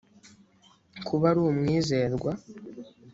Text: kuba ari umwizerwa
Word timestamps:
kuba 1.07 1.25
ari 1.31 1.39
umwizerwa 1.41 2.31